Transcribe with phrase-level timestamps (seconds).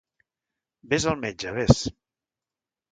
[0.95, 1.87] Vés al metge, vés.